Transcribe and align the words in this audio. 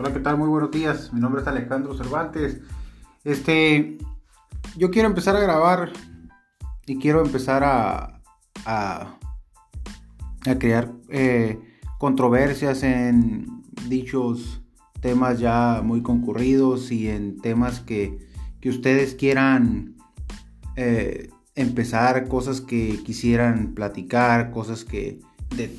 Hola, 0.00 0.14
¿qué 0.14 0.20
tal? 0.20 0.38
Muy 0.38 0.48
buenos 0.48 0.70
días. 0.70 1.12
Mi 1.12 1.20
nombre 1.20 1.42
es 1.42 1.46
Alejandro 1.46 1.94
Cervantes. 1.94 2.58
Este, 3.22 3.98
yo 4.78 4.90
quiero 4.90 5.06
empezar 5.06 5.36
a 5.36 5.40
grabar 5.40 5.92
y 6.86 6.98
quiero 6.98 7.20
empezar 7.22 7.62
a, 7.64 8.22
a, 8.64 9.18
crear 10.58 10.90
eh, 11.10 11.60
controversias 11.98 12.82
en 12.82 13.46
dichos 13.90 14.62
temas 15.02 15.38
ya 15.38 15.82
muy 15.84 16.00
concurridos 16.00 16.90
y 16.92 17.10
en 17.10 17.38
temas 17.38 17.80
que, 17.80 18.26
ustedes 18.64 19.14
quieran 19.14 19.96
eh, 20.76 21.28
empezar, 21.54 22.26
cosas 22.26 22.62
que 22.62 23.02
quisieran 23.04 23.74
platicar, 23.74 24.50
cosas 24.50 24.82
que 24.82 25.20
de, 25.54 25.76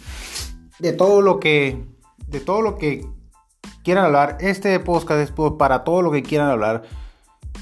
de 0.78 0.94
todo 0.94 1.24
lo 1.24 1.40
que 1.40 1.84
de 2.28 2.40
todo 2.40 2.62
lo 2.62 2.78
que 2.78 3.04
quieran 3.84 4.06
hablar. 4.06 4.38
Este 4.40 4.80
podcast 4.80 5.22
es 5.22 5.32
para 5.58 5.84
todo 5.84 6.02
lo 6.02 6.12
que 6.12 6.24
quieran 6.24 6.50
hablar. 6.50 6.84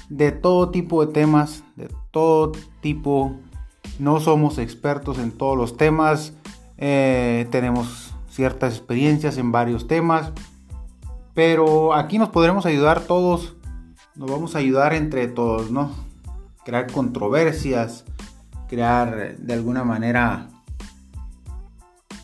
De 0.10 0.32
todo 0.32 0.70
tipo 0.70 1.06
de 1.06 1.14
temas, 1.14 1.64
de 1.76 1.90
todo 2.12 2.52
tipo. 2.82 3.36
No 3.98 4.20
somos 4.20 4.58
expertos 4.58 5.18
en 5.20 5.32
todos 5.32 5.58
los 5.58 5.78
temas. 5.78 6.34
Eh, 6.78 7.48
tenemos 7.52 8.14
ciertas 8.30 8.76
experiencias 8.76 9.38
en 9.38 9.52
varios 9.52 9.88
temas. 9.88 10.32
Pero 11.34 11.94
aquí 11.94 12.18
nos 12.18 12.30
podremos 12.30 12.66
ayudar 12.66 13.02
todos. 13.02 13.56
Nos 14.16 14.30
vamos 14.30 14.56
a 14.56 14.60
ayudar 14.60 14.94
entre 14.94 15.28
todos, 15.28 15.72
¿no? 15.72 15.92
Crear 16.66 16.92
controversias. 16.92 18.06
Crear 18.68 19.38
de 19.38 19.54
alguna 19.54 19.84
manera 19.84 20.50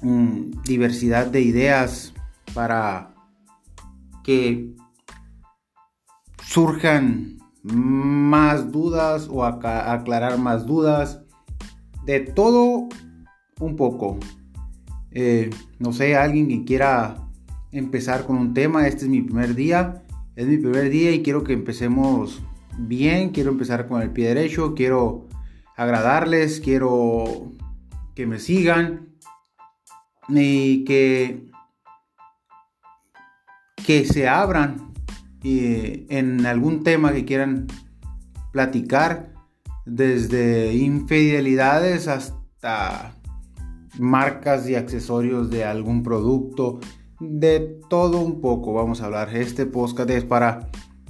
mm, 0.01 0.61
diversidad 0.63 1.25
de 1.25 1.41
ideas 1.41 2.13
para 2.53 3.14
que 4.25 4.73
surjan 6.43 7.37
más 7.61 8.71
dudas 8.71 9.27
o 9.29 9.45
aclarar 9.45 10.39
más 10.39 10.65
dudas. 10.65 11.21
De 12.05 12.19
todo 12.19 12.89
un 13.59 13.75
poco. 13.75 14.17
Eh, 15.11 15.49
no 15.79 15.93
sé, 15.93 16.15
alguien 16.15 16.47
que 16.47 16.65
quiera 16.65 17.17
empezar 17.71 18.25
con 18.25 18.37
un 18.37 18.53
tema. 18.53 18.87
Este 18.87 19.05
es 19.05 19.09
mi 19.09 19.21
primer 19.21 19.53
día. 19.55 20.03
Es 20.35 20.47
mi 20.47 20.57
primer 20.57 20.89
día 20.89 21.11
y 21.11 21.21
quiero 21.21 21.43
que 21.43 21.53
empecemos 21.53 22.41
bien. 22.77 23.29
Quiero 23.29 23.51
empezar 23.51 23.87
con 23.87 24.01
el 24.01 24.11
pie 24.11 24.29
derecho. 24.29 24.73
Quiero 24.75 25.27
agradarles. 25.75 26.61
Quiero 26.61 27.51
que 28.15 28.25
me 28.25 28.39
sigan. 28.39 29.15
Y 30.29 30.83
que 30.85 31.51
que 33.85 34.05
se 34.05 34.27
abran 34.27 34.93
eh, 35.43 36.05
en 36.09 36.45
algún 36.45 36.83
tema 36.83 37.13
que 37.13 37.25
quieran 37.25 37.67
platicar, 38.51 39.33
desde 39.85 40.73
infidelidades 40.73 42.07
hasta 42.07 43.15
marcas 43.99 44.67
y 44.67 44.75
accesorios 44.75 45.51
de 45.51 45.63
algún 45.63 46.01
producto, 46.01 46.79
de 47.19 47.79
todo 47.89 48.19
un 48.19 48.41
poco 48.41 48.73
vamos 48.73 49.01
a 49.01 49.05
hablar. 49.05 49.35
Este 49.35 49.67
podcast 49.67 50.09
es 50.09 50.23
para 50.23 50.69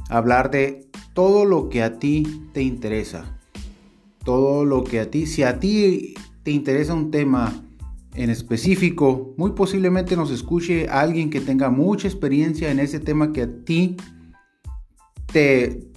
hablar 0.09 0.51
de 0.51 0.89
todo 1.13 1.45
lo 1.45 1.69
que 1.69 1.81
a 1.81 1.97
ti 1.97 2.49
te 2.53 2.61
interesa. 2.61 3.39
Todo 4.25 4.65
lo 4.65 4.83
que 4.83 4.99
a 4.99 5.09
ti, 5.09 5.27
si 5.27 5.43
a 5.43 5.59
ti 5.59 6.15
te 6.43 6.51
interesa 6.51 6.93
un 6.93 7.11
tema 7.11 7.64
en 8.15 8.29
específico, 8.29 9.33
muy 9.37 9.51
posiblemente 9.51 10.15
nos 10.15 10.31
escuche 10.31 10.87
alguien 10.87 11.29
que 11.29 11.41
tenga 11.41 11.69
mucha 11.69 12.07
experiencia 12.07 12.71
en 12.71 12.79
ese 12.79 12.99
tema 12.99 13.33
que 13.33 13.43
a 13.43 13.63
ti 13.65 13.97
te, 15.31 15.91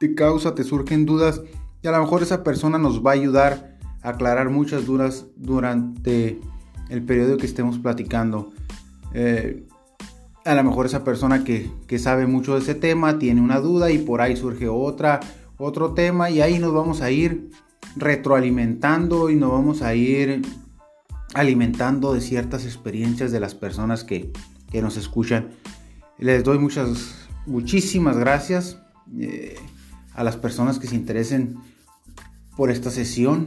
te 0.00 0.14
causa, 0.14 0.54
te 0.54 0.64
surgen 0.64 1.04
dudas 1.04 1.42
y 1.82 1.88
a 1.88 1.92
lo 1.92 2.00
mejor 2.00 2.22
esa 2.22 2.42
persona 2.42 2.78
nos 2.78 3.04
va 3.04 3.10
a 3.10 3.14
ayudar 3.14 3.78
a 4.02 4.10
aclarar 4.10 4.48
muchas 4.50 4.86
dudas 4.86 5.26
durante 5.36 6.40
el 6.88 7.02
periodo 7.02 7.36
que 7.36 7.46
estemos 7.46 7.78
platicando. 7.78 8.50
Eh, 9.12 9.66
a 10.44 10.54
lo 10.54 10.64
mejor 10.64 10.86
esa 10.86 11.04
persona 11.04 11.44
que, 11.44 11.70
que, 11.86 11.98
sabe 11.98 12.26
mucho 12.26 12.54
de 12.54 12.60
ese 12.60 12.74
tema 12.74 13.18
tiene 13.18 13.40
una 13.40 13.60
duda 13.60 13.90
y 13.90 13.98
por 13.98 14.20
ahí 14.20 14.34
surge 14.34 14.68
otra, 14.68 15.20
otro 15.58 15.92
tema 15.92 16.30
y 16.30 16.40
ahí 16.40 16.58
nos 16.58 16.72
vamos 16.72 17.00
a 17.02 17.10
ir 17.10 17.50
retroalimentando 17.96 19.30
y 19.30 19.36
nos 19.36 19.52
vamos 19.52 19.82
a 19.82 19.94
ir 19.94 20.42
alimentando 21.34 22.12
de 22.14 22.20
ciertas 22.20 22.64
experiencias 22.64 23.32
de 23.32 23.40
las 23.40 23.54
personas 23.54 24.04
que, 24.04 24.32
nos 24.72 24.96
escuchan. 24.96 25.50
Les 26.18 26.42
doy 26.44 26.58
muchas, 26.58 27.28
muchísimas 27.44 28.16
gracias 28.16 28.78
eh, 29.18 29.56
a 30.14 30.24
las 30.24 30.38
personas 30.38 30.78
que 30.78 30.86
se 30.86 30.94
interesen 30.94 31.58
por 32.56 32.70
esta 32.70 32.90
sesión. 32.90 33.44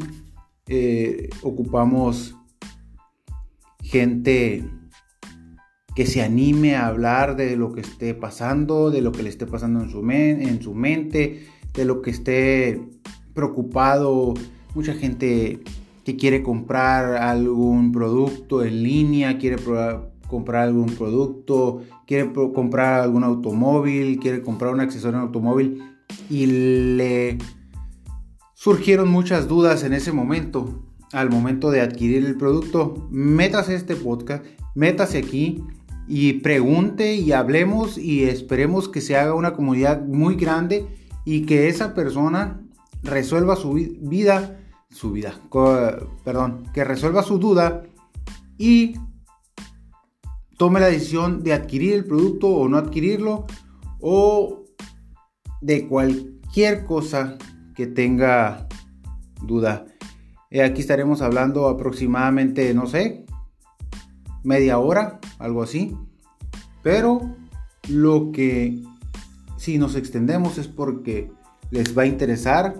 Eh, 0.67 1.29
ocupamos 1.41 2.35
gente 3.81 4.69
que 5.95 6.05
se 6.05 6.21
anime 6.21 6.75
a 6.75 6.87
hablar 6.87 7.35
de 7.35 7.55
lo 7.55 7.71
que 7.71 7.81
esté 7.81 8.13
pasando, 8.13 8.91
de 8.91 9.01
lo 9.01 9.11
que 9.11 9.23
le 9.23 9.29
esté 9.29 9.47
pasando 9.47 9.81
en 9.81 9.89
su, 9.89 10.07
en 10.11 10.61
su 10.61 10.75
mente, 10.75 11.47
de 11.73 11.85
lo 11.85 12.01
que 12.01 12.11
esté 12.11 12.81
preocupado. 13.33 14.33
Mucha 14.75 14.93
gente 14.93 15.63
que 16.05 16.15
quiere 16.15 16.43
comprar 16.43 17.15
algún 17.17 17.91
producto 17.91 18.63
en 18.63 18.83
línea, 18.83 19.39
quiere 19.39 19.57
comprar 20.27 20.63
algún 20.63 20.85
producto, 20.85 21.81
quiere 22.05 22.31
comprar 22.31 23.01
algún 23.01 23.23
automóvil, 23.23 24.19
quiere 24.19 24.43
comprar 24.43 24.71
un 24.71 24.81
accesorio 24.81 25.17
en 25.17 25.23
automóvil 25.23 25.83
y 26.29 26.45
le 26.45 27.39
surgieron 28.53 29.09
muchas 29.09 29.47
dudas 29.47 29.83
en 29.83 29.93
ese 29.93 30.11
momento. 30.11 30.83
Al 31.11 31.31
momento 31.31 31.71
de 31.71 31.81
adquirir 31.81 32.23
el 32.23 32.37
producto, 32.37 33.07
métase 33.09 33.73
este 33.73 33.95
podcast, 33.95 34.45
métase 34.75 35.17
aquí 35.17 35.63
y 36.07 36.33
pregunte 36.33 37.15
y 37.15 37.31
hablemos 37.31 37.97
y 37.97 38.25
esperemos 38.25 38.89
que 38.89 39.01
se 39.01 39.15
haga 39.15 39.33
una 39.33 39.53
comunidad 39.53 40.05
muy 40.05 40.35
grande 40.35 40.85
y 41.25 41.47
que 41.47 41.67
esa 41.67 41.95
persona 41.95 42.61
resuelva 43.01 43.55
su 43.55 43.73
vida 43.73 44.59
su 44.95 45.11
vida, 45.11 45.33
perdón, 46.23 46.63
que 46.73 46.85
resuelva 46.85 47.21
su 47.21 47.37
duda 47.37 47.83
y 48.57 48.95
tome 50.55 50.79
la 50.79 50.85
decisión 50.85 51.43
de 51.43 51.51
adquirir 51.51 51.95
el 51.95 52.05
producto 52.05 52.47
o 52.47 52.69
no 52.69 52.77
adquirirlo 52.77 53.45
o 53.99 54.63
de 55.61 55.85
cualquier 55.89 56.85
cosa 56.85 57.37
que 57.75 57.87
tenga 57.87 58.69
duda. 59.41 59.85
Eh, 60.49 60.63
aquí 60.63 60.79
estaremos 60.79 61.21
hablando 61.21 61.67
aproximadamente, 61.67 62.73
no 62.73 62.87
sé, 62.87 63.25
media 64.45 64.77
hora, 64.77 65.19
algo 65.39 65.61
así. 65.61 65.93
Pero 66.83 67.35
lo 67.89 68.31
que 68.31 68.81
si 69.57 69.77
nos 69.77 69.95
extendemos 69.95 70.57
es 70.57 70.69
porque 70.69 71.33
les 71.69 71.97
va 71.97 72.03
a 72.03 72.07
interesar 72.07 72.77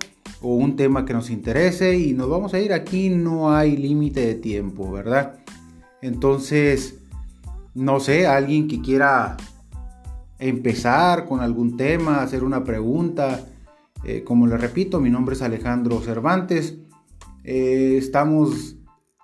o 0.47 0.53
un 0.53 0.75
tema 0.75 1.05
que 1.05 1.13
nos 1.13 1.31
interese 1.31 1.97
y 1.97 2.13
nos 2.13 2.29
vamos 2.29 2.53
a 2.53 2.59
ir. 2.59 2.71
Aquí 2.71 3.09
no 3.09 3.51
hay 3.51 3.75
límite 3.75 4.19
de 4.27 4.35
tiempo, 4.35 4.91
¿verdad? 4.91 5.39
Entonces, 6.03 6.99
no 7.73 7.99
sé, 7.99 8.27
alguien 8.27 8.67
que 8.67 8.79
quiera 8.79 9.37
empezar 10.37 11.25
con 11.25 11.39
algún 11.39 11.77
tema, 11.77 12.21
hacer 12.21 12.43
una 12.43 12.63
pregunta. 12.63 13.43
Eh, 14.03 14.23
como 14.23 14.45
les 14.45 14.61
repito, 14.61 15.01
mi 15.01 15.09
nombre 15.09 15.33
es 15.33 15.41
Alejandro 15.41 15.99
Cervantes. 16.01 16.75
Eh, 17.43 17.95
estamos 17.97 18.75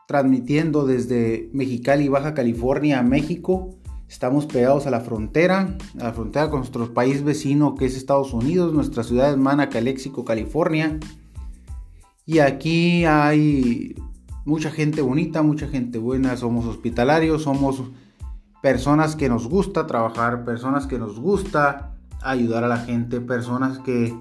transmitiendo 0.07 0.87
desde 0.87 1.51
Mexicali, 1.53 2.07
Baja 2.07 2.33
California, 2.33 3.03
México. 3.03 3.75
Estamos 4.11 4.45
pegados 4.45 4.87
a 4.87 4.91
la 4.91 4.99
frontera, 4.99 5.77
a 5.97 6.03
la 6.03 6.11
frontera 6.11 6.49
con 6.49 6.59
nuestro 6.59 6.93
país 6.93 7.23
vecino 7.23 7.75
que 7.75 7.85
es 7.85 7.95
Estados 7.95 8.33
Unidos, 8.33 8.73
nuestra 8.73 9.03
ciudad 9.03 9.31
hermana 9.31 9.69
Calexico, 9.69 10.25
California. 10.25 10.99
Y 12.25 12.39
aquí 12.39 13.05
hay 13.05 13.95
mucha 14.43 14.69
gente 14.69 15.01
bonita, 15.01 15.43
mucha 15.43 15.69
gente 15.69 15.97
buena, 15.97 16.35
somos 16.35 16.65
hospitalarios, 16.65 17.43
somos 17.43 17.83
personas 18.61 19.15
que 19.15 19.29
nos 19.29 19.47
gusta 19.47 19.87
trabajar, 19.87 20.43
personas 20.43 20.87
que 20.87 20.99
nos 20.99 21.17
gusta 21.17 21.95
ayudar 22.21 22.65
a 22.65 22.67
la 22.67 22.79
gente, 22.79 23.21
personas 23.21 23.79
que, 23.79 24.13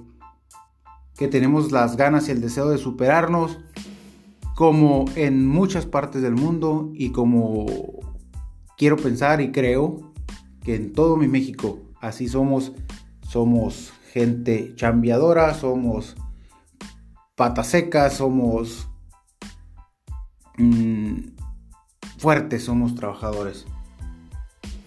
que 1.17 1.27
tenemos 1.27 1.73
las 1.73 1.97
ganas 1.97 2.29
y 2.29 2.31
el 2.31 2.41
deseo 2.41 2.71
de 2.71 2.79
superarnos, 2.79 3.59
como 4.55 5.07
en 5.17 5.49
muchas 5.49 5.85
partes 5.85 6.23
del 6.23 6.37
mundo 6.37 6.91
y 6.95 7.11
como 7.11 7.67
quiero 8.81 8.97
pensar 8.97 9.43
y 9.43 9.53
creo 9.53 10.11
que 10.65 10.75
en 10.75 10.95
todo 10.95 11.19
mi 11.19 11.29
México 11.29 11.81
así 12.01 12.29
somos, 12.29 12.73
somos 13.29 13.93
gente 14.11 14.75
chambeadora, 14.75 15.53
somos 15.53 16.17
patas 17.37 17.67
secas, 17.67 18.15
somos 18.15 18.89
mm, 20.57 21.13
fuertes, 22.17 22.65
somos 22.65 22.95
trabajadores. 22.95 23.67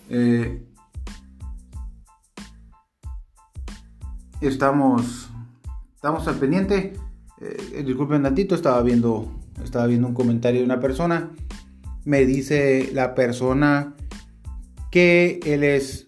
Eh, 0.10 0.66
estamos, 4.42 5.30
estamos 5.94 6.28
al 6.28 6.40
pendiente. 6.40 6.94
Eh, 7.40 7.84
disculpen 7.86 8.18
un 8.18 8.24
tantito, 8.24 8.56
estaba 8.56 8.82
viendo, 8.82 9.32
estaba 9.64 9.86
viendo 9.86 10.08
un 10.08 10.16
comentario 10.16 10.62
de 10.62 10.66
una 10.66 10.80
persona. 10.80 11.30
Me 12.06 12.26
dice 12.26 12.90
la 12.94 13.16
persona 13.16 13.96
que 14.92 15.40
él 15.46 15.64
es 15.64 16.06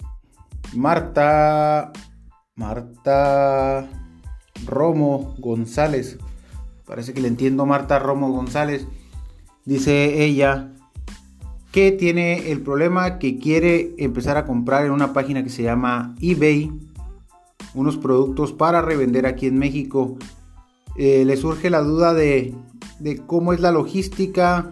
Marta, 0.73 1.91
Marta 2.55 3.89
Romo 4.65 5.35
González. 5.39 6.17
Parece 6.85 7.13
que 7.13 7.21
le 7.21 7.27
entiendo 7.27 7.65
Marta 7.65 7.99
Romo 7.99 8.31
González. 8.31 8.87
Dice 9.65 10.23
ella 10.23 10.71
que 11.71 11.91
tiene 11.91 12.51
el 12.51 12.61
problema 12.61 13.19
que 13.19 13.37
quiere 13.37 13.95
empezar 13.97 14.37
a 14.37 14.45
comprar 14.45 14.85
en 14.85 14.91
una 14.91 15.13
página 15.13 15.43
que 15.43 15.49
se 15.49 15.63
llama 15.63 16.15
eBay 16.21 16.71
unos 17.73 17.97
productos 17.97 18.53
para 18.53 18.81
revender 18.81 19.25
aquí 19.25 19.47
en 19.47 19.59
México. 19.59 20.17
Eh, 20.95 21.25
le 21.25 21.35
surge 21.35 21.69
la 21.69 21.81
duda 21.81 22.13
de, 22.13 22.53
de 22.99 23.17
cómo 23.17 23.51
es 23.51 23.59
la 23.59 23.71
logística 23.71 24.71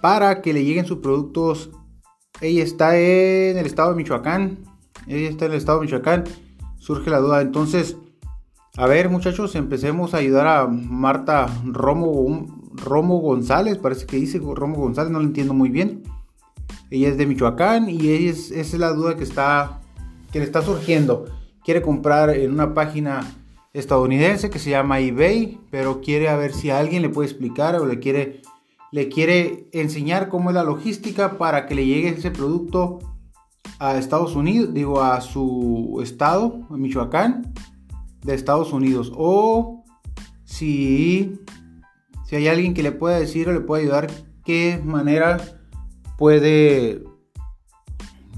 para 0.00 0.42
que 0.42 0.52
le 0.52 0.64
lleguen 0.64 0.86
sus 0.86 0.98
productos. 0.98 1.70
Ella 2.40 2.62
está 2.62 2.98
en 2.98 3.56
el 3.58 3.66
estado 3.66 3.90
de 3.90 3.96
Michoacán. 3.96 4.58
Ella 5.06 5.28
está 5.28 5.46
en 5.46 5.52
el 5.52 5.58
estado 5.58 5.78
de 5.78 5.86
Michoacán. 5.86 6.24
Surge 6.78 7.10
la 7.10 7.18
duda. 7.18 7.40
Entonces, 7.40 7.96
a 8.76 8.86
ver 8.86 9.08
muchachos, 9.08 9.54
empecemos 9.54 10.12
a 10.12 10.18
ayudar 10.18 10.46
a 10.46 10.66
Marta 10.66 11.46
Romo, 11.64 12.46
Romo 12.74 13.18
González. 13.20 13.78
Parece 13.78 14.06
que 14.06 14.16
dice 14.16 14.38
Romo 14.38 14.76
González, 14.76 15.10
no 15.10 15.18
lo 15.18 15.24
entiendo 15.24 15.54
muy 15.54 15.70
bien. 15.70 16.02
Ella 16.90 17.08
es 17.08 17.16
de 17.16 17.26
Michoacán 17.26 17.88
y 17.88 18.28
esa 18.28 18.54
es 18.54 18.74
la 18.74 18.92
duda 18.92 19.16
que, 19.16 19.24
está, 19.24 19.80
que 20.30 20.38
le 20.38 20.44
está 20.44 20.62
surgiendo. 20.62 21.24
Quiere 21.64 21.82
comprar 21.82 22.30
en 22.30 22.52
una 22.52 22.74
página 22.74 23.26
estadounidense 23.72 24.50
que 24.50 24.58
se 24.58 24.70
llama 24.70 25.00
eBay, 25.00 25.58
pero 25.70 26.00
quiere 26.00 26.28
a 26.28 26.36
ver 26.36 26.52
si 26.52 26.70
alguien 26.70 27.02
le 27.02 27.08
puede 27.08 27.28
explicar 27.28 27.74
o 27.76 27.86
le 27.86 27.98
quiere, 27.98 28.42
le 28.92 29.08
quiere 29.08 29.68
enseñar 29.72 30.28
cómo 30.28 30.50
es 30.50 30.54
la 30.54 30.64
logística 30.64 31.38
para 31.38 31.66
que 31.66 31.74
le 31.74 31.86
llegue 31.86 32.08
ese 32.10 32.30
producto 32.30 32.98
a 33.78 33.96
Estados 33.98 34.34
Unidos, 34.34 34.72
digo 34.72 35.02
a 35.02 35.20
su 35.20 36.00
estado, 36.02 36.60
Michoacán, 36.70 37.52
de 38.22 38.34
Estados 38.34 38.72
Unidos. 38.72 39.12
O 39.14 39.84
si, 40.44 41.40
si 42.24 42.36
hay 42.36 42.48
alguien 42.48 42.74
que 42.74 42.82
le 42.82 42.92
pueda 42.92 43.18
decir 43.18 43.48
o 43.48 43.52
le 43.52 43.60
pueda 43.60 43.82
ayudar 43.82 44.10
qué 44.44 44.80
manera 44.84 45.38
puede 46.16 47.04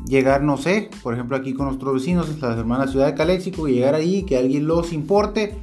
llegar, 0.07 0.43
no 0.43 0.57
sé, 0.57 0.91
por 1.03 1.15
ejemplo 1.15 1.37
aquí 1.37 1.53
con 1.53 1.67
nuestros 1.67 1.95
vecinos, 1.95 2.41
las 2.41 2.59
hermanas 2.59 2.91
Ciudad 2.91 3.07
de 3.07 3.15
Caléxico, 3.15 3.69
y 3.69 3.75
llegar 3.75 3.95
ahí, 3.95 4.25
que 4.25 4.39
alguien 4.39 4.67
los 4.67 4.93
importe 4.93 5.55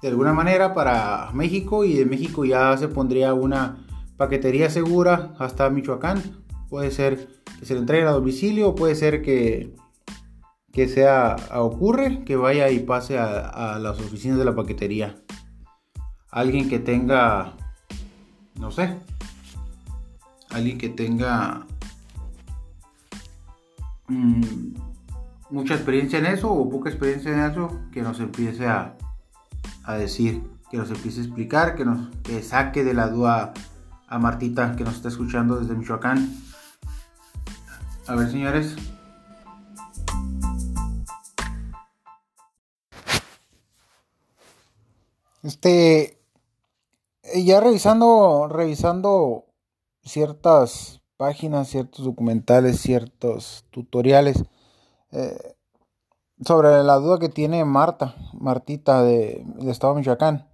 de 0.00 0.08
alguna 0.08 0.32
manera 0.32 0.74
para 0.74 1.30
México 1.34 1.84
y 1.84 1.94
de 1.94 2.06
México 2.06 2.44
ya 2.44 2.76
se 2.76 2.86
pondría 2.86 3.34
una 3.34 3.84
paquetería 4.18 4.68
segura 4.68 5.32
hasta 5.38 5.70
Michoacán. 5.70 6.22
Puede 6.68 6.90
ser 6.90 7.28
que 7.58 7.64
se 7.64 7.72
le 7.72 7.80
entregue 7.80 8.06
a 8.06 8.10
domicilio, 8.10 8.74
puede 8.74 8.94
ser 8.94 9.22
que, 9.22 9.74
que 10.70 10.86
sea, 10.88 11.36
ocurre, 11.54 12.24
que 12.24 12.36
vaya 12.36 12.68
y 12.70 12.80
pase 12.80 13.16
a, 13.18 13.48
a 13.48 13.78
las 13.78 13.98
oficinas 13.98 14.36
de 14.36 14.44
la 14.44 14.54
paquetería. 14.54 15.16
Alguien 16.30 16.68
que 16.68 16.78
tenga, 16.78 17.56
no 18.60 18.70
sé, 18.70 18.98
alguien 20.50 20.76
que 20.76 20.90
tenga 20.90 21.66
Mm, 24.08 24.74
mucha 25.50 25.74
experiencia 25.74 26.18
en 26.18 26.26
eso 26.26 26.50
o 26.50 26.68
poca 26.68 26.88
experiencia 26.88 27.30
en 27.30 27.50
eso, 27.50 27.78
que 27.92 28.02
nos 28.02 28.20
empiece 28.20 28.66
a, 28.66 28.96
decir, 29.98 30.42
que 30.70 30.76
nos 30.76 30.90
empiece 30.90 31.20
a 31.20 31.24
explicar, 31.24 31.74
que 31.74 31.84
nos 31.84 32.08
saque 32.42 32.84
de 32.84 32.94
la 32.94 33.08
duda 33.08 33.52
a 34.08 34.18
Martita 34.18 34.74
que 34.76 34.84
nos 34.84 34.96
está 34.96 35.08
escuchando 35.08 35.56
desde 35.56 35.74
Michoacán. 35.74 36.34
A 38.06 38.14
ver, 38.14 38.30
señores. 38.30 38.76
Este, 45.42 46.18
ya 47.34 47.60
revisando, 47.60 48.48
revisando 48.48 49.44
ciertas 50.02 51.02
páginas, 51.16 51.68
ciertos 51.68 52.04
documentales, 52.04 52.80
ciertos 52.80 53.66
tutoriales 53.70 54.44
eh, 55.12 55.56
sobre 56.44 56.82
la 56.82 56.96
duda 56.96 57.18
que 57.18 57.28
tiene 57.28 57.64
Marta, 57.64 58.14
Martita 58.32 59.02
de, 59.02 59.44
del 59.56 59.68
estado 59.68 59.94
de 59.94 60.00
Michoacán. 60.00 60.47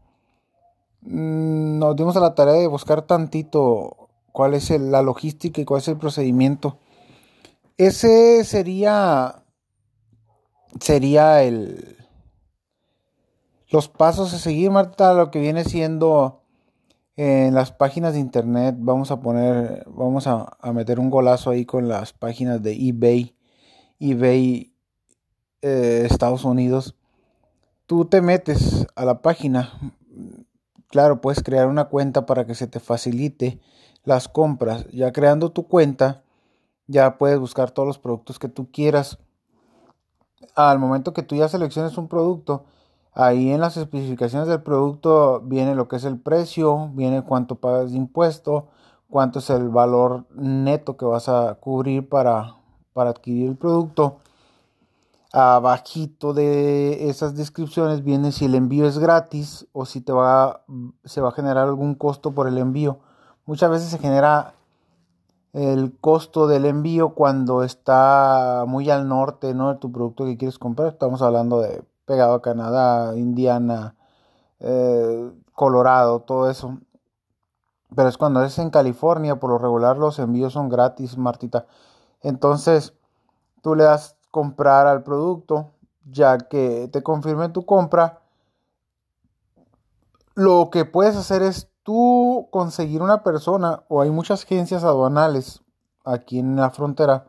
Mm, 1.04 1.78
nos 1.78 1.96
dimos 1.96 2.16
a 2.16 2.20
la 2.20 2.34
tarea 2.34 2.54
de 2.54 2.66
buscar 2.66 3.02
tantito 3.02 4.08
cuál 4.32 4.54
es 4.54 4.70
la 4.70 5.02
logística 5.02 5.60
y 5.60 5.64
cuál 5.64 5.80
es 5.80 5.88
el 5.88 5.98
procedimiento. 5.98 6.78
Ese 7.76 8.44
sería 8.44 9.42
sería 10.80 11.42
el 11.42 11.98
los 13.70 13.88
pasos 13.88 14.32
a 14.34 14.38
seguir, 14.38 14.70
Marta, 14.70 15.14
lo 15.14 15.30
que 15.30 15.40
viene 15.40 15.64
siendo 15.64 16.42
en 17.16 17.54
las 17.54 17.72
páginas 17.72 18.14
de 18.14 18.20
internet 18.20 18.76
vamos 18.78 19.10
a 19.10 19.20
poner, 19.20 19.84
vamos 19.88 20.26
a, 20.26 20.56
meter 20.72 21.00
un 21.00 21.10
golazo 21.10 21.50
ahí 21.50 21.64
con 21.64 21.88
las 21.88 22.12
páginas 22.12 22.62
de 22.62 22.72
eBay, 22.72 23.36
eBay 23.98 24.72
eh, 25.62 26.06
Estados 26.08 26.44
Unidos. 26.44 26.94
Tú 27.86 28.04
te 28.04 28.22
metes 28.22 28.86
a 28.94 29.04
la 29.04 29.22
página, 29.22 29.94
claro, 30.94 31.20
puedes 31.20 31.42
crear 31.42 31.66
una 31.66 31.86
cuenta 31.86 32.24
para 32.24 32.46
que 32.46 32.54
se 32.54 32.68
te 32.68 32.78
facilite 32.78 33.60
las 34.04 34.28
compras. 34.28 34.86
Ya 34.92 35.12
creando 35.12 35.50
tu 35.50 35.66
cuenta, 35.66 36.22
ya 36.86 37.18
puedes 37.18 37.40
buscar 37.40 37.72
todos 37.72 37.88
los 37.88 37.98
productos 37.98 38.38
que 38.38 38.46
tú 38.46 38.70
quieras. 38.70 39.18
Al 40.54 40.78
momento 40.78 41.12
que 41.12 41.24
tú 41.24 41.34
ya 41.34 41.48
selecciones 41.48 41.98
un 41.98 42.06
producto, 42.06 42.66
Ahí 43.12 43.50
en 43.50 43.60
las 43.60 43.76
especificaciones 43.76 44.48
del 44.48 44.62
producto 44.62 45.40
viene 45.40 45.74
lo 45.76 45.86
que 45.86 45.96
es 45.96 46.04
el 46.04 46.18
precio, 46.18 46.90
viene 46.94 47.22
cuánto 47.22 47.56
pagas 47.56 47.90
de 47.92 47.98
impuesto, 47.98 48.66
cuánto 49.08 49.40
es 49.40 49.50
el 49.50 49.68
valor 49.68 50.26
neto 50.34 50.96
que 50.96 51.04
vas 51.04 51.28
a 51.28 51.54
cubrir 51.60 52.08
para, 52.08 52.56
para 52.92 53.10
adquirir 53.10 53.50
el 53.50 53.56
producto. 53.56 54.18
Abajito 55.36 56.32
de 56.32 57.08
esas 57.10 57.34
descripciones 57.34 58.04
viene 58.04 58.30
si 58.30 58.44
el 58.44 58.54
envío 58.54 58.86
es 58.86 59.00
gratis 59.00 59.66
o 59.72 59.84
si 59.84 60.00
te 60.00 60.12
va, 60.12 60.62
se 61.04 61.20
va 61.20 61.30
a 61.30 61.32
generar 61.32 61.66
algún 61.66 61.96
costo 61.96 62.30
por 62.30 62.46
el 62.46 62.56
envío. 62.56 63.00
Muchas 63.44 63.68
veces 63.68 63.88
se 63.88 63.98
genera 63.98 64.54
el 65.52 65.98
costo 66.00 66.46
del 66.46 66.66
envío 66.66 67.14
cuando 67.14 67.64
está 67.64 68.62
muy 68.68 68.90
al 68.90 69.08
norte 69.08 69.54
¿no? 69.54 69.72
de 69.72 69.80
tu 69.80 69.90
producto 69.90 70.24
que 70.24 70.36
quieres 70.36 70.60
comprar. 70.60 70.90
Estamos 70.90 71.20
hablando 71.20 71.60
de 71.60 71.82
pegado 72.04 72.34
a 72.34 72.42
Canadá, 72.42 73.16
Indiana, 73.16 73.96
eh, 74.60 75.32
Colorado, 75.52 76.20
todo 76.20 76.48
eso. 76.48 76.78
Pero 77.92 78.08
es 78.08 78.16
cuando 78.16 78.44
es 78.44 78.56
en 78.60 78.70
California, 78.70 79.40
por 79.40 79.50
lo 79.50 79.58
regular 79.58 79.98
los 79.98 80.20
envíos 80.20 80.52
son 80.52 80.68
gratis, 80.68 81.18
Martita. 81.18 81.66
Entonces, 82.22 82.94
tú 83.62 83.74
le 83.74 83.82
das 83.82 84.16
comprar 84.34 84.88
al 84.88 85.04
producto, 85.04 85.70
ya 86.10 86.38
que 86.38 86.88
te 86.92 87.04
confirme 87.04 87.50
tu 87.50 87.64
compra. 87.64 88.18
Lo 90.34 90.70
que 90.72 90.84
puedes 90.84 91.14
hacer 91.14 91.42
es 91.42 91.68
tú 91.84 92.48
conseguir 92.50 93.00
una 93.00 93.22
persona, 93.22 93.84
o 93.86 94.02
hay 94.02 94.10
muchas 94.10 94.42
agencias 94.42 94.82
aduanales 94.82 95.62
aquí 96.04 96.40
en 96.40 96.56
la 96.56 96.70
frontera. 96.70 97.28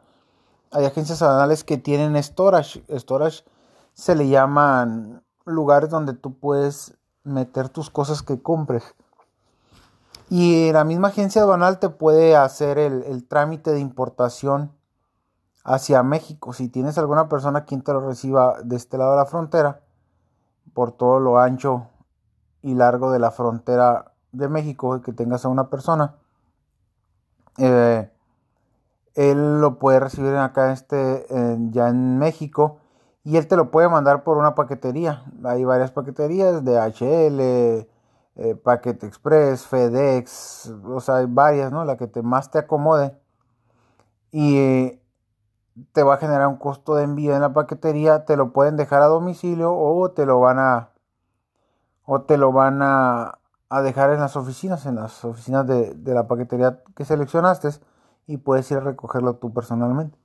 Hay 0.71 0.85
agencias 0.85 1.21
aduanales 1.21 1.63
que 1.63 1.77
tienen 1.77 2.15
storage. 2.23 2.83
Storage 2.97 3.43
se 3.93 4.15
le 4.15 4.27
llaman 4.27 5.23
lugares 5.45 5.91
donde 5.91 6.13
tú 6.13 6.33
puedes 6.39 6.97
meter 7.23 7.69
tus 7.69 7.91
cosas 7.91 8.23
que 8.23 8.41
compres. 8.41 8.95
Y 10.31 10.71
la 10.71 10.83
misma 10.85 11.09
agencia 11.09 11.43
aduanal 11.43 11.77
te 11.77 11.89
puede 11.89 12.35
hacer 12.35 12.79
el, 12.79 13.27
trámite 13.27 13.73
de 13.73 13.79
importación 13.79 14.71
hacia 15.65 16.03
México. 16.03 16.53
Si 16.53 16.69
tienes 16.69 16.97
alguna 16.97 17.27
persona 17.27 17.65
quien 17.65 17.81
te 17.81 17.91
lo 17.91 17.99
reciba 17.99 18.61
de 18.63 18.77
este 18.77 18.97
lado 18.97 19.11
de 19.11 19.17
la 19.17 19.25
frontera, 19.25 19.81
por 20.73 20.91
todo 20.93 21.19
lo 21.19 21.39
ancho 21.39 21.87
y 22.61 22.75
largo 22.75 23.11
de 23.11 23.19
la 23.19 23.31
frontera 23.31 24.13
de 24.31 24.47
México, 24.47 25.01
que 25.01 25.11
tengas 25.11 25.43
a 25.43 25.49
una 25.49 25.69
persona, 25.69 26.15
eh, 27.57 28.09
él 29.15 29.59
lo 29.59 29.79
puede 29.79 29.99
recibir 29.99 30.35
acá 30.35 30.71
este, 30.71 31.25
ya 31.71 31.89
en 31.89 32.19
México 32.19 32.77
y 33.23 33.37
él 33.37 33.47
te 33.47 33.55
lo 33.55 33.71
puede 33.71 33.89
mandar 33.89 34.23
por 34.23 34.37
una 34.37 34.53
paquetería. 34.53 35.23
Hay 35.43 35.63
varias 35.63 35.91
paqueterías 35.91 36.63
de 36.63 36.77
HL, 36.77 37.87
eh, 38.37 38.55
Packet 38.55 39.03
Express, 39.03 39.65
FedEx, 39.65 40.73
o 40.85 40.99
sea, 40.99 41.17
hay 41.17 41.25
varias, 41.27 41.71
¿no? 41.71 41.85
La 41.85 41.97
que 41.97 42.21
más 42.21 42.51
te 42.51 42.59
acomode. 42.59 43.17
Y 44.31 44.99
te 45.91 46.03
va 46.03 46.15
a 46.15 46.17
generar 46.17 46.47
un 46.47 46.57
costo 46.57 46.95
de 46.95 47.03
envío 47.03 47.35
en 47.35 47.41
la 47.41 47.53
paquetería, 47.53 48.25
te 48.25 48.37
lo 48.37 48.53
pueden 48.53 48.77
dejar 48.77 49.01
a 49.01 49.07
domicilio 49.07 49.75
o 49.75 50.11
te 50.11 50.25
lo 50.25 50.39
van 50.39 50.59
a 50.59 50.89
o 52.05 52.21
te 52.21 52.37
lo 52.37 52.51
van 52.51 52.81
a, 52.81 53.39
a 53.69 53.81
dejar 53.81 54.11
en 54.11 54.19
las 54.19 54.35
oficinas, 54.35 54.85
en 54.85 54.95
las 54.95 55.25
oficinas 55.25 55.65
de, 55.67 55.95
de, 55.95 56.13
la 56.13 56.27
paquetería 56.27 56.83
que 56.95 57.03
seleccionaste 57.03 57.69
y 58.27 58.37
puedes 58.37 58.69
ir 58.71 58.77
a 58.77 58.81
recogerlo 58.81 59.35
tú 59.37 59.53
personalmente. 59.53 60.17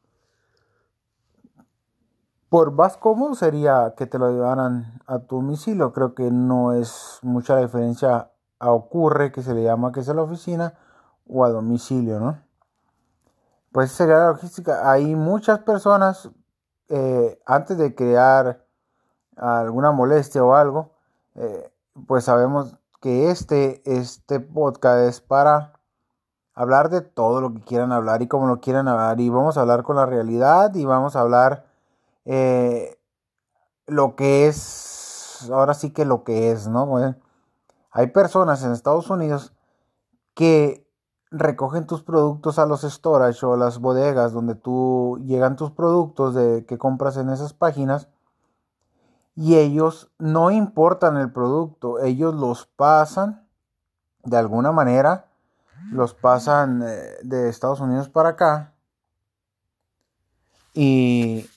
Por 2.51 2.73
más 2.73 2.97
cómodo 2.97 3.35
sería 3.35 3.95
que 3.97 4.07
te 4.07 4.19
lo 4.19 4.31
llevaran 4.31 5.01
a 5.07 5.21
tu 5.21 5.37
domicilio. 5.37 5.93
Creo 5.93 6.15
que 6.15 6.31
no 6.33 6.73
es 6.73 7.21
mucha 7.23 7.57
diferencia 7.57 8.31
a 8.59 8.71
ocurre, 8.73 9.31
que 9.33 9.43
se 9.43 9.55
le 9.55 9.63
llama 9.63 9.93
que 9.93 10.01
es 10.01 10.09
a 10.09 10.15
la 10.15 10.23
oficina, 10.23 10.75
o 11.29 11.45
a 11.45 11.51
domicilio, 11.51 12.19
¿no? 12.19 12.39
Pues 13.73 13.93
sería 13.93 14.17
la 14.17 14.29
logística. 14.29 14.91
Hay 14.91 15.15
muchas 15.15 15.61
personas, 15.61 16.29
eh, 16.89 17.41
antes 17.47 17.79
de 17.79 17.95
crear 17.95 18.65
alguna 19.37 19.93
molestia 19.93 20.45
o 20.45 20.55
algo, 20.55 20.91
eh, 21.37 21.73
pues 22.07 22.25
sabemos 22.25 22.77
que 23.01 23.31
este, 23.31 23.83
este 23.85 24.41
podcast 24.41 25.09
es 25.09 25.21
para 25.21 25.73
hablar 26.55 26.91
de 26.91 27.01
todo 27.01 27.41
lo 27.41 27.55
que 27.55 27.63
quieran 27.63 27.93
hablar 27.93 28.23
y 28.23 28.29
como 28.29 28.47
lo 28.47 28.61
quieran 28.61 28.89
hablar. 28.89 29.21
Y 29.21 29.31
vamos 29.31 29.57
a 29.57 29.63
hablar 29.63 29.83
con 29.83 29.97
la 29.97 30.07
realidad 30.07 30.75
y 30.75 30.85
vamos 30.85 31.17
a 31.17 31.21
hablar 31.21 31.65
eh, 32.25 32.99
lo 33.87 34.17
que 34.17 34.47
es, 34.49 35.49
ahora 35.51 35.75
sí 35.75 35.93
que 35.93 36.05
lo 36.05 36.25
que 36.25 36.51
es, 36.51 36.69
¿no? 36.69 37.17
hay 37.93 38.07
personas 38.09 38.63
en 38.63 38.73
Estados 38.73 39.11
Unidos 39.11 39.53
que 40.35 40.87
recogen 41.31 41.87
tus 41.87 42.03
productos 42.03 42.59
a 42.59 42.67
los 42.67 42.83
storage 42.83 43.45
o 43.47 43.57
las 43.57 43.79
bodegas 43.79 44.33
donde 44.33 44.55
tú 44.55 45.21
llegan 45.25 45.57
tus 45.57 45.71
productos 45.71 46.35
de, 46.35 46.65
que 46.67 46.79
compras 46.79 47.17
en 47.17 47.31
esas 47.31 47.53
páginas 47.53 48.09
y 49.37 49.57
ellos 49.57 50.11
no 50.19 50.51
importan 50.51 51.17
el 51.17 51.33
producto, 51.33 52.01
ellos 52.01 52.35
los 52.35 52.67
pasan 52.67 53.47
de 54.25 54.37
alguna 54.37 54.73
manera, 54.73 55.29
los 55.93 56.15
pasan 56.15 56.83
eh, 56.83 57.17
de 57.23 57.49
Estados 57.49 57.81
Unidos 57.81 58.09
para 58.09 58.31
acá 58.31 58.75
y, 60.75 61.49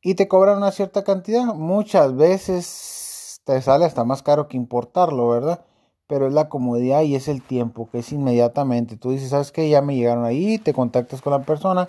y 0.00 0.14
te 0.14 0.28
cobran 0.28 0.56
una 0.56 0.72
cierta 0.72 1.04
cantidad. 1.04 1.44
Muchas 1.44 2.16
veces 2.16 3.40
te 3.44 3.60
sale 3.62 3.84
hasta 3.84 4.04
más 4.04 4.22
caro 4.22 4.48
que 4.48 4.56
importarlo, 4.56 5.28
¿verdad? 5.28 5.64
Pero 6.12 6.26
es 6.26 6.34
la 6.34 6.50
comodidad 6.50 7.00
y 7.00 7.14
es 7.14 7.26
el 7.26 7.40
tiempo, 7.40 7.88
que 7.90 8.00
es 8.00 8.12
inmediatamente. 8.12 8.98
Tú 8.98 9.12
dices, 9.12 9.30
¿sabes 9.30 9.50
qué? 9.50 9.70
Ya 9.70 9.80
me 9.80 9.96
llegaron 9.96 10.26
ahí, 10.26 10.58
te 10.58 10.74
contactas 10.74 11.22
con 11.22 11.30
la 11.30 11.40
persona, 11.40 11.88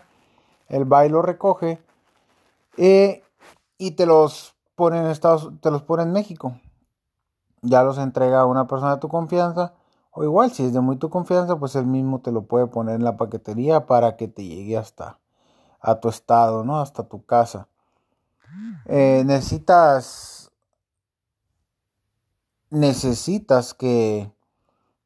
el 0.70 0.86
baile 0.86 1.12
lo 1.12 1.22
recoge 1.22 1.78
eh, 2.78 3.22
y 3.78 3.92
te 3.92 4.06
los 4.06 4.56
pone 4.76 5.00
en 5.00 5.08
Estados, 5.08 5.52
te 5.60 5.70
los 5.72 5.82
pone 5.82 6.04
en 6.04 6.14
México. 6.14 6.58
Ya 7.64 7.84
los 7.84 7.98
entrega 7.98 8.40
a 8.40 8.46
una 8.46 8.66
persona 8.66 8.94
de 8.94 9.02
tu 9.02 9.10
confianza. 9.10 9.74
O 10.12 10.24
igual, 10.24 10.52
si 10.52 10.64
es 10.64 10.72
de 10.72 10.80
muy 10.80 10.96
tu 10.96 11.10
confianza, 11.10 11.58
pues 11.58 11.76
él 11.76 11.86
mismo 11.86 12.22
te 12.22 12.32
lo 12.32 12.44
puede 12.44 12.68
poner 12.68 12.96
en 12.96 13.04
la 13.04 13.18
paquetería 13.18 13.88
para 13.88 14.16
que 14.16 14.30
te 14.30 14.46
llegue 14.46 14.78
hasta 14.78 15.20
a 15.82 15.96
tu 15.96 16.08
estado, 16.08 16.64
¿no? 16.64 16.80
Hasta 16.80 17.04
tu 17.04 17.26
casa. 17.26 17.68
Eh, 18.86 19.24
necesitas 19.26 20.43
necesitas 22.74 23.74
que 23.76 24.32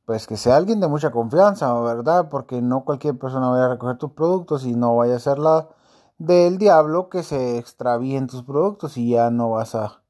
pues 0.05 0.25
que 0.25 0.38
sea 0.38 0.55
alguien 0.55 0.79
de 0.79 0.88
mucha 0.88 1.12
confianza, 1.12 1.74
¿verdad? 1.81 2.29
Porque 2.29 2.62
no 2.62 2.86
cualquier 2.86 3.19
persona 3.19 3.50
vaya 3.50 3.65
a 3.65 3.69
recoger 3.69 3.97
tus 3.97 4.13
productos 4.13 4.65
y 4.65 4.74
no 4.74 4.95
vaya 4.95 5.17
a 5.17 5.19
ser 5.19 5.38
la 5.38 5.67
del 6.17 6.57
diablo 6.57 7.09
que 7.09 7.24
se 7.24 7.57
extravíen 7.57 8.27
tus 8.27 8.43
productos 8.43 8.97
y 8.97 9.09
ya 9.09 9.29
no 9.31 9.50
vas 9.51 9.75
a 9.75 10.01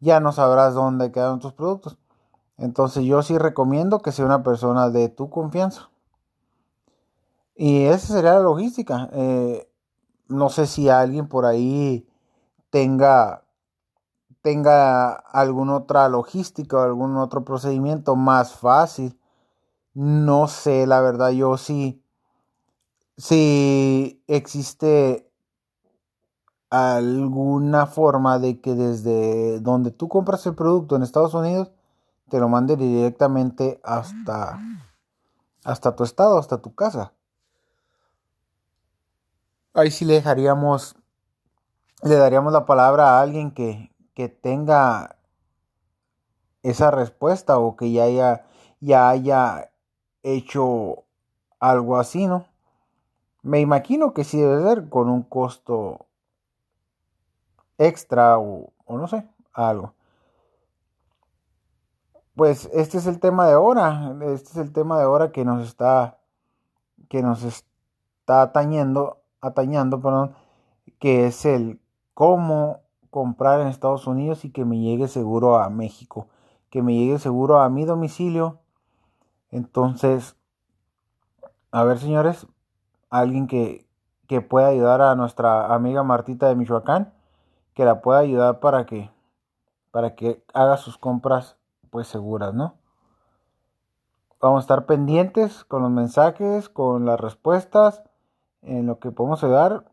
ya 0.00 0.18
no 0.18 0.32
sabrás 0.32 0.74
dónde 0.74 1.12
quedaron 1.12 1.38
tus 1.38 1.52
productos. 1.52 1.96
Entonces 2.58 3.04
yo 3.04 3.22
sí 3.22 3.38
recomiendo 3.38 4.00
que 4.00 4.10
sea 4.10 4.24
una 4.24 4.42
persona 4.42 4.90
de 4.90 5.08
tu 5.08 5.30
confianza. 5.30 5.90
Y 7.54 7.84
esa 7.84 8.14
sería 8.14 8.34
la 8.34 8.40
logística. 8.40 9.10
Eh, 9.12 9.70
no 10.28 10.48
sé 10.48 10.66
si 10.66 10.88
alguien 10.88 11.28
por 11.28 11.46
ahí 11.46 12.08
tenga 12.70 13.44
tenga 14.42 15.12
alguna 15.12 15.76
otra 15.76 16.08
logística 16.08 16.76
o 16.76 16.80
algún 16.80 17.16
otro 17.16 17.44
procedimiento 17.44 18.16
más 18.16 18.54
fácil. 18.54 19.18
No 19.94 20.48
sé, 20.48 20.86
la 20.86 21.00
verdad, 21.00 21.30
yo 21.30 21.56
sí. 21.56 22.02
Si 23.16 24.22
existe 24.26 25.30
alguna 26.70 27.86
forma 27.86 28.38
de 28.38 28.60
que 28.60 28.74
desde 28.74 29.58
donde 29.60 29.90
tú 29.90 30.08
compras 30.08 30.46
el 30.46 30.54
producto 30.54 30.94
en 30.94 31.02
Estados 31.02 31.34
Unidos 31.34 31.72
te 32.28 32.38
lo 32.38 32.48
mande 32.48 32.76
directamente 32.76 33.80
hasta 33.82 34.60
hasta 35.64 35.96
tu 35.96 36.04
estado, 36.04 36.38
hasta 36.38 36.58
tu 36.58 36.74
casa. 36.74 37.12
Ahí 39.74 39.90
sí 39.90 40.04
le 40.04 40.14
dejaríamos 40.14 40.94
le 42.02 42.16
daríamos 42.16 42.52
la 42.52 42.64
palabra 42.64 43.18
a 43.18 43.20
alguien 43.20 43.50
que, 43.50 43.89
que 44.14 44.28
tenga 44.28 45.16
esa 46.62 46.90
respuesta 46.90 47.58
o 47.58 47.76
que 47.76 47.92
ya 47.92 48.04
haya, 48.04 48.46
ya 48.80 49.08
haya 49.08 49.70
hecho 50.22 51.04
algo 51.58 51.98
así, 51.98 52.26
¿no? 52.26 52.46
Me 53.42 53.60
imagino 53.60 54.12
que 54.12 54.24
sí 54.24 54.38
debe 54.38 54.62
ser 54.62 54.88
con 54.88 55.08
un 55.08 55.22
costo 55.22 56.06
extra 57.78 58.38
o, 58.38 58.72
o 58.84 58.98
no 58.98 59.08
sé, 59.08 59.26
algo. 59.52 59.94
Pues 62.34 62.68
este 62.72 62.98
es 62.98 63.06
el 63.06 63.20
tema 63.20 63.46
de 63.46 63.54
ahora, 63.54 64.14
este 64.32 64.50
es 64.50 64.56
el 64.56 64.72
tema 64.72 64.98
de 64.98 65.04
ahora 65.04 65.32
que 65.32 65.44
nos 65.44 65.66
está 65.66 66.18
que 67.08 67.22
nos 67.22 67.42
está 67.42 68.42
atañendo, 68.42 69.20
atañando, 69.40 70.00
perdón, 70.00 70.34
que 71.00 71.26
es 71.26 71.44
el 71.44 71.80
cómo 72.14 72.82
comprar 73.10 73.60
en 73.60 73.68
Estados 73.68 74.06
Unidos 74.06 74.44
y 74.44 74.50
que 74.50 74.64
me 74.64 74.78
llegue 74.78 75.08
seguro 75.08 75.58
a 75.58 75.68
México, 75.68 76.28
que 76.70 76.82
me 76.82 76.94
llegue 76.94 77.18
seguro 77.18 77.60
a 77.60 77.68
mi 77.68 77.84
domicilio. 77.84 78.60
Entonces, 79.50 80.36
a 81.72 81.84
ver 81.84 81.98
señores, 81.98 82.46
alguien 83.10 83.46
que, 83.46 83.86
que 84.28 84.40
pueda 84.40 84.68
ayudar 84.68 85.02
a 85.02 85.14
nuestra 85.16 85.74
amiga 85.74 86.02
Martita 86.02 86.48
de 86.48 86.54
Michoacán, 86.54 87.12
que 87.74 87.84
la 87.84 88.00
pueda 88.00 88.20
ayudar 88.20 88.60
para 88.60 88.86
que, 88.86 89.10
para 89.90 90.14
que 90.14 90.42
haga 90.54 90.76
sus 90.76 90.96
compras 90.96 91.56
pues 91.90 92.06
seguras, 92.06 92.54
¿no? 92.54 92.74
Vamos 94.40 94.58
a 94.58 94.60
estar 94.60 94.86
pendientes 94.86 95.64
con 95.64 95.82
los 95.82 95.90
mensajes, 95.90 96.68
con 96.68 97.04
las 97.04 97.20
respuestas, 97.20 98.02
en 98.62 98.86
lo 98.86 98.98
que 98.98 99.10
podemos 99.10 99.42
ayudar 99.44 99.89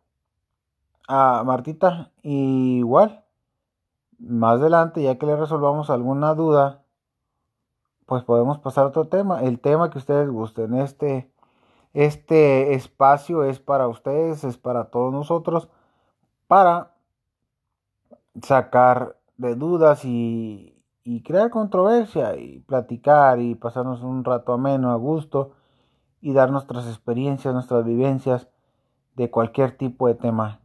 a 1.08 1.44
Martita. 1.46 2.12
igual, 2.24 3.24
más 4.20 4.60
adelante, 4.60 5.02
ya 5.04 5.18
que 5.18 5.26
le 5.26 5.36
resolvamos 5.36 5.90
alguna 5.90 6.34
duda, 6.36 6.84
pues 8.06 8.24
podemos 8.24 8.60
pasar 8.60 8.86
a 8.86 8.88
otro 8.90 9.08
tema. 9.08 9.44
El 9.44 9.60
tema 9.60 9.90
que 9.90 9.98
ustedes 9.98 10.30
gusten. 10.30 10.76
Este, 10.76 11.32
este 11.94 12.74
espacio 12.74 13.44
es 13.44 13.60
para 13.60 13.88
ustedes, 13.88 14.44
es 14.44 14.58
para 14.58 14.86
todos 14.86 15.14
nosotros, 15.14 15.70
para 16.48 16.94
sacar 18.42 19.18
de 19.38 19.56
dudas 19.56 20.06
y, 20.06 20.84
y 21.04 21.24
crear 21.24 21.50
controversia 21.50 22.36
y 22.38 22.60
platicar 22.60 23.40
y 23.40 23.56
pasarnos 23.56 24.02
un 24.04 24.24
rato 24.24 24.54
ameno, 24.54 24.92
a 24.92 24.96
gusto 24.96 25.54
y 26.22 26.34
dar 26.34 26.52
nuestras 26.52 26.88
experiencias, 26.88 27.54
nuestras 27.54 27.86
vivencias 27.86 28.48
de 29.16 29.30
cualquier 29.32 29.78
tipo 29.78 30.08
de 30.08 30.16
tema 30.16 30.62